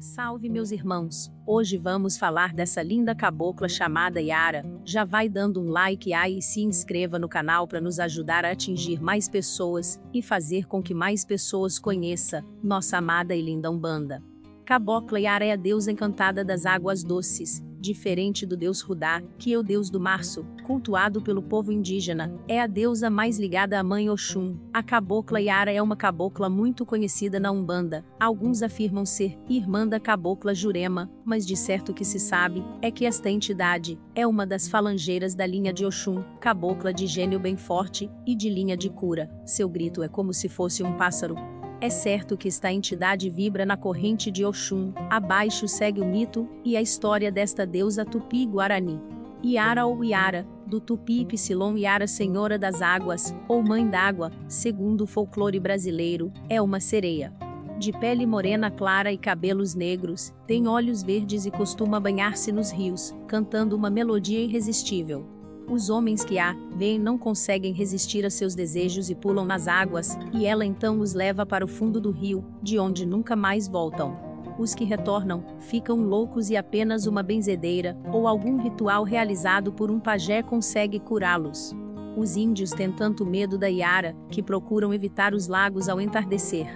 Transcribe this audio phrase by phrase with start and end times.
[0.00, 1.28] Salve meus irmãos!
[1.44, 4.64] Hoje vamos falar dessa linda cabocla chamada Yara.
[4.84, 8.52] Já vai dando um like aí e se inscreva no canal para nos ajudar a
[8.52, 14.22] atingir mais pessoas e fazer com que mais pessoas conheça nossa amada e linda Umbanda.
[14.64, 19.58] Cabocla Yara é a deusa encantada das águas doces, diferente do deus Rudá, que é
[19.58, 24.10] o deus do março, cultuado pelo povo indígena, é a deusa mais ligada à mãe
[24.10, 24.58] Oxum.
[24.74, 28.04] A cabocla Yara é uma cabocla muito conhecida na Umbanda.
[28.20, 33.06] Alguns afirmam ser irmã da cabocla Jurema, mas de certo que se sabe é que
[33.06, 38.10] esta entidade é uma das falangeiras da linha de Oxum, cabocla de gênio bem forte
[38.26, 39.30] e de linha de cura.
[39.46, 41.36] Seu grito é como se fosse um pássaro,
[41.80, 44.92] é certo que esta entidade vibra na corrente de Oxum.
[45.08, 49.00] Abaixo segue o mito e a história desta deusa tupi-guarani.
[49.42, 55.06] Iara ou Iara, do Tupi Psilon Iara Senhora das Águas, ou Mãe d'Água, segundo o
[55.06, 57.32] folclore brasileiro, é uma sereia.
[57.78, 63.14] De pele morena clara e cabelos negros, tem olhos verdes e costuma banhar-se nos rios,
[63.28, 65.37] cantando uma melodia irresistível.
[65.70, 70.16] Os homens que a veem não conseguem resistir a seus desejos e pulam nas águas,
[70.32, 74.16] e ela então os leva para o fundo do rio, de onde nunca mais voltam.
[74.58, 80.00] Os que retornam ficam loucos e apenas uma benzedeira ou algum ritual realizado por um
[80.00, 81.76] pajé consegue curá-los.
[82.16, 86.66] Os índios têm tanto medo da Iara que procuram evitar os lagos ao entardecer.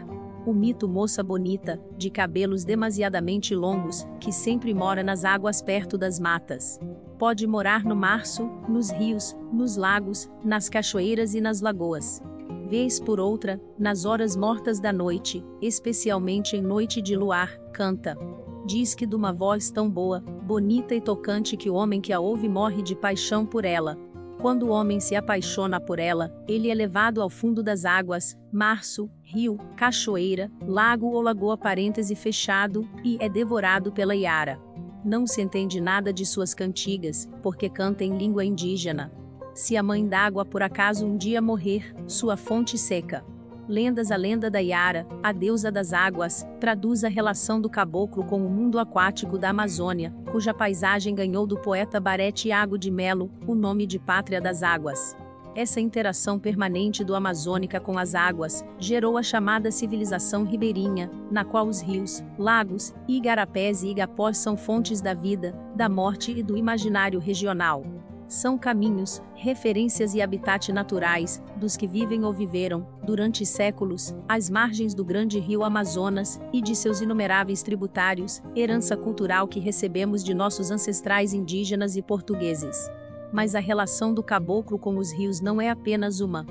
[0.46, 6.20] O mito moça bonita, de cabelos demasiadamente longos, que sempre mora nas águas perto das
[6.20, 6.78] matas
[7.22, 12.20] pode morar no março, nos rios, nos lagos, nas cachoeiras e nas lagoas.
[12.68, 18.18] Vez por outra, nas horas mortas da noite, especialmente em noite de luar, canta.
[18.66, 22.18] Diz que de uma voz tão boa, bonita e tocante que o homem que a
[22.18, 23.96] ouve morre de paixão por ela.
[24.40, 29.08] Quando o homem se apaixona por ela, ele é levado ao fundo das águas, março,
[29.22, 34.58] rio, cachoeira, lago ou lagoa parêntese fechado, e é devorado pela Iara.
[35.04, 39.12] Não se entende nada de suas cantigas, porque canta em língua indígena.
[39.52, 43.24] Se a mãe d'água por acaso um dia morrer, sua fonte seca.
[43.68, 48.44] Lendas A lenda da Iara, a deusa das águas, traduz a relação do caboclo com
[48.44, 53.54] o mundo aquático da Amazônia, cuja paisagem ganhou do poeta Barete Iago de Melo o
[53.54, 55.16] nome de Pátria das Águas.
[55.54, 61.68] Essa interação permanente do Amazônica com as águas gerou a chamada civilização ribeirinha, na qual
[61.68, 67.20] os rios, lagos, igarapés e igapós são fontes da vida, da morte e do imaginário
[67.20, 67.84] regional.
[68.26, 74.94] São caminhos, referências e habitat naturais dos que vivem ou viveram, durante séculos, às margens
[74.94, 80.70] do grande rio Amazonas e de seus inumeráveis tributários, herança cultural que recebemos de nossos
[80.70, 82.90] ancestrais indígenas e portugueses
[83.32, 86.46] mas a relação do caboclo com os rios não é apenas uma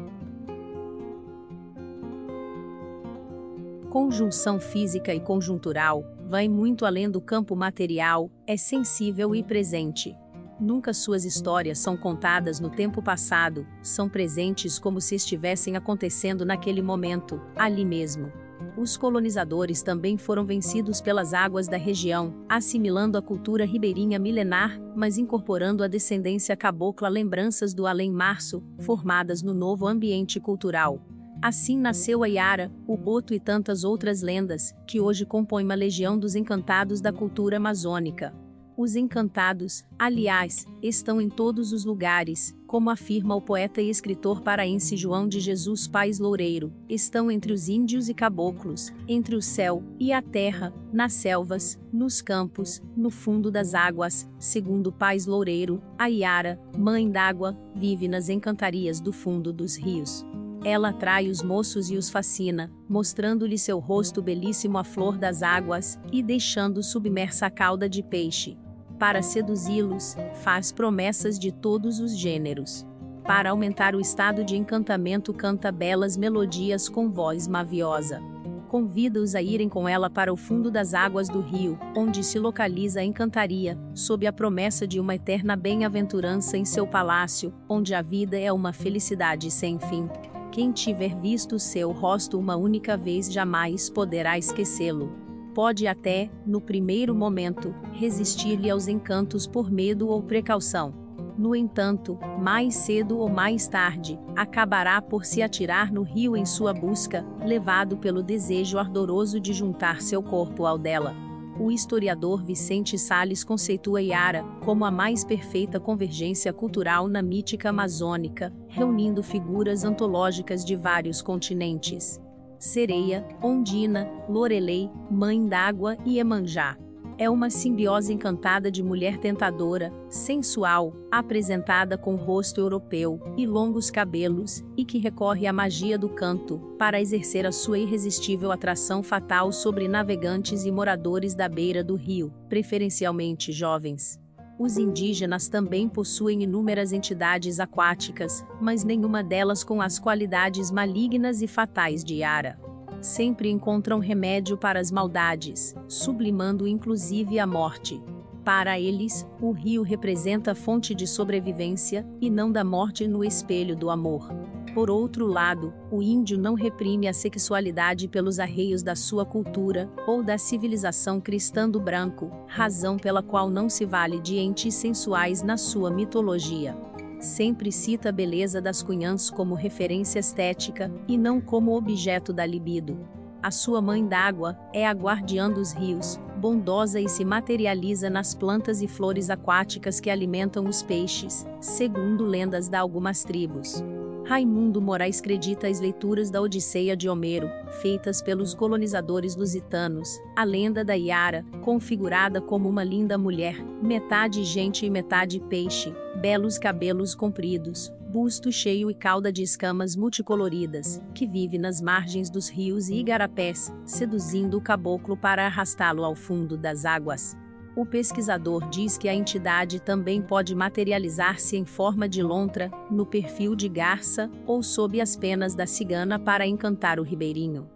[3.89, 10.15] conjunção física e conjuntural, vai muito além do campo material, é sensível e presente.
[10.57, 16.81] Nunca suas histórias são contadas no tempo passado, são presentes como se estivessem acontecendo naquele
[16.81, 18.31] momento, ali mesmo.
[18.77, 25.17] Os colonizadores também foram vencidos pelas águas da região, assimilando a cultura ribeirinha milenar, mas
[25.17, 31.01] incorporando a descendência cabocla lembranças do além-março, formadas no novo ambiente cultural.
[31.41, 36.17] Assim nasceu a Yara, o Boto e tantas outras lendas, que hoje compõem uma legião
[36.17, 38.33] dos encantados da cultura amazônica.
[38.81, 44.97] Os encantados, aliás, estão em todos os lugares, como afirma o poeta e escritor paraense
[44.97, 50.11] João de Jesus Pais Loureiro, estão entre os índios e caboclos, entre o céu e
[50.11, 56.59] a terra, nas selvas, nos campos, no fundo das águas, segundo Pais Loureiro, a Iara,
[56.75, 60.25] mãe d'água, vive nas encantarias do fundo dos rios.
[60.63, 65.99] Ela atrai os moços e os fascina, mostrando-lhe seu rosto belíssimo à flor das águas,
[66.11, 68.57] e deixando submersa a cauda de peixe,
[69.01, 72.85] para seduzi-los, faz promessas de todos os gêneros.
[73.23, 78.21] Para aumentar o estado de encantamento, canta belas melodias com voz maviosa.
[78.69, 82.99] Convida-os a irem com ela para o fundo das águas do rio, onde se localiza
[82.99, 88.39] a encantaria, sob a promessa de uma eterna bem-aventurança em seu palácio, onde a vida
[88.39, 90.07] é uma felicidade sem fim.
[90.51, 97.13] Quem tiver visto seu rosto uma única vez jamais poderá esquecê-lo pode até, no primeiro
[97.13, 100.93] momento, resistir-lhe aos encantos por medo ou precaução.
[101.37, 106.73] No entanto, mais cedo ou mais tarde, acabará por se atirar no rio em sua
[106.73, 111.15] busca, levado pelo desejo ardoroso de juntar seu corpo ao dela.
[111.59, 118.53] O historiador Vicente Sales conceitua Iara como a mais perfeita convergência cultural na mítica amazônica,
[118.67, 122.20] reunindo figuras antológicas de vários continentes.
[122.61, 126.77] Sereia, ondina, lorelei, mãe d'água e emanjá.
[127.17, 134.63] É uma simbiose encantada de mulher tentadora, sensual, apresentada com rosto europeu e longos cabelos,
[134.77, 139.87] e que recorre à magia do canto para exercer a sua irresistível atração fatal sobre
[139.87, 144.19] navegantes e moradores da beira do rio, preferencialmente jovens.
[144.61, 151.47] Os indígenas também possuem inúmeras entidades aquáticas, mas nenhuma delas com as qualidades malignas e
[151.47, 152.59] fatais de Yara
[153.01, 157.99] sempre encontram remédio para as maldades, sublimando inclusive a morte.
[158.45, 163.89] Para eles, o rio representa fonte de sobrevivência, e não da morte no espelho do
[163.89, 164.29] amor.
[164.73, 170.23] Por outro lado, o índio não reprime a sexualidade pelos arreios da sua cultura, ou
[170.23, 175.57] da civilização cristã do branco, razão pela qual não se vale de entes sensuais na
[175.57, 176.75] sua mitologia
[177.21, 182.97] sempre cita a beleza das cunhãs como referência estética, e não como objeto da libido.
[183.41, 188.81] A sua mãe d'água é a guardiã dos rios, bondosa e se materializa nas plantas
[188.81, 193.83] e flores aquáticas que alimentam os peixes, segundo lendas de algumas tribos.
[194.23, 197.49] Raimundo Moraes acredita as leituras da Odisseia de Homero,
[197.81, 204.85] feitas pelos colonizadores lusitanos, a lenda da Iara, configurada como uma linda mulher, metade gente
[204.85, 211.57] e metade peixe, belos cabelos compridos, busto cheio e cauda de escamas multicoloridas, que vive
[211.57, 217.35] nas margens dos rios e igarapés, seduzindo o caboclo para arrastá-lo ao fundo das águas.
[217.73, 223.55] O pesquisador diz que a entidade também pode materializar-se em forma de lontra, no perfil
[223.55, 227.69] de garça, ou sob as penas da cigana para encantar o ribeirinho.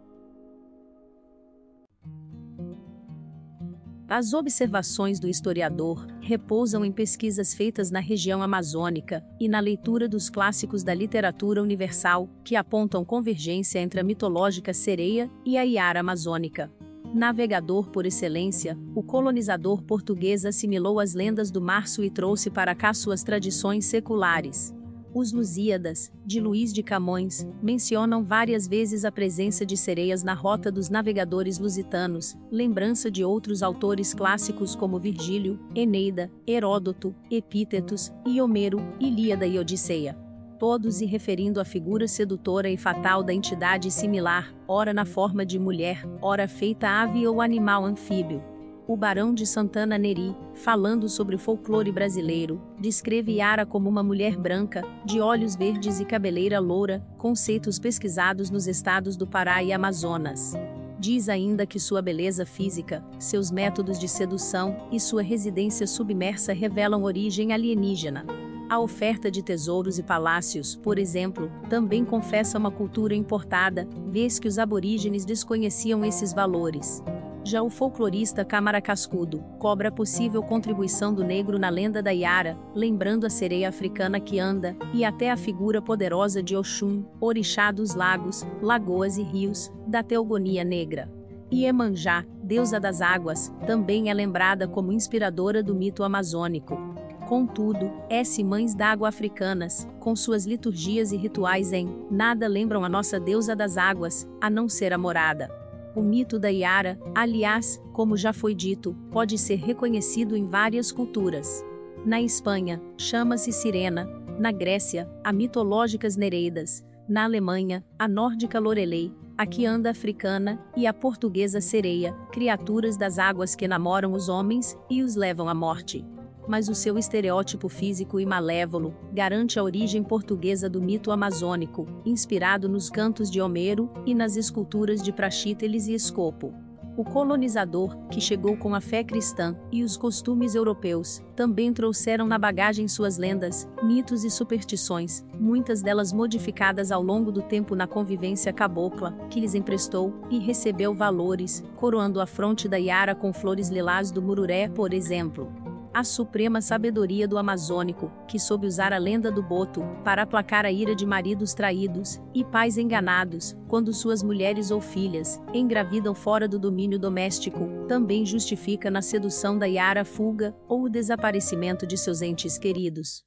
[4.07, 10.29] As observações do historiador repousam em pesquisas feitas na região amazônica e na leitura dos
[10.29, 16.69] clássicos da literatura universal, que apontam convergência entre a mitológica sereia e a iara amazônica.
[17.15, 22.93] Navegador por excelência, o colonizador português assimilou as lendas do março e trouxe para cá
[22.93, 24.75] suas tradições seculares.
[25.13, 30.69] Os Lusíadas, de Luís de Camões, mencionam várias vezes a presença de sereias na rota
[30.69, 38.79] dos navegadores lusitanos, lembrança de outros autores clássicos como Virgílio, Eneida, Heródoto, Epítetos e Homero,
[38.99, 40.24] Ilíada e Odisseia
[40.57, 45.59] todos se referindo à figura sedutora e fatal da entidade similar, ora na forma de
[45.59, 48.43] mulher, ora feita ave ou animal anfíbio.
[48.87, 54.37] O Barão de Santana Neri, falando sobre o folclore brasileiro, descreve Yara como uma mulher
[54.37, 60.53] branca, de olhos verdes e cabeleira loura, conceitos pesquisados nos estados do Pará e Amazonas.
[60.99, 67.03] Diz ainda que sua beleza física, seus métodos de sedução e sua residência submersa revelam
[67.03, 68.44] origem alienígena.
[68.75, 74.49] A oferta de tesouros e palácios, por exemplo, também confessa uma cultura importada, vez que
[74.49, 77.01] os aborígenes desconheciam esses valores.
[77.45, 82.57] Já o folclorista Câmara Cascudo cobra a possível contribuição do negro na lenda da Yara,
[82.75, 87.95] lembrando a sereia africana que anda, e até a figura poderosa de Oxum, orixá dos
[87.95, 91.09] lagos, lagoas e rios, da teogonia negra.
[91.49, 97.04] Iemanjá, deusa das águas, também é lembrada como inspiradora do mito amazônico.
[97.25, 103.19] Contudo, S mães d'água africanas, com suas liturgias e rituais em nada lembram a nossa
[103.19, 105.49] deusa das águas, a não ser a morada.
[105.95, 111.65] O mito da Iara, aliás, como já foi dito, pode ser reconhecido em várias culturas.
[112.05, 119.47] Na Espanha, chama-se Sirena, na Grécia, a mitológicas Nereidas, na Alemanha, a nórdica Lorelei, a
[119.47, 125.15] quianda africana e a portuguesa sereia, criaturas das águas que namoram os homens e os
[125.15, 126.05] levam à morte
[126.47, 132.69] mas o seu estereótipo físico e malévolo garante a origem portuguesa do mito amazônico, inspirado
[132.69, 136.53] nos cantos de Homero e nas esculturas de Praxíteles e Escopo.
[136.97, 142.39] O colonizador, que chegou com a fé cristã e os costumes europeus, também trouxeram na
[142.39, 148.53] bagagem suas lendas, mitos e superstições, muitas delas modificadas ao longo do tempo na convivência
[148.53, 154.09] cabocla, que lhes emprestou e recebeu valores, coroando a fronte da Iara com flores lilás
[154.09, 155.64] do Mururé, por exemplo
[155.95, 160.71] a suprema sabedoria do amazônico, que soube usar a lenda do boto para aplacar a
[160.71, 166.59] ira de maridos traídos e pais enganados, quando suas mulheres ou filhas engravidam fora do
[166.59, 172.21] domínio doméstico, também justifica na sedução da Yara a fuga ou o desaparecimento de seus
[172.21, 173.23] entes queridos.